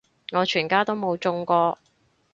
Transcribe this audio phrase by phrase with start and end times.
[0.31, 1.77] 我全家都冇中過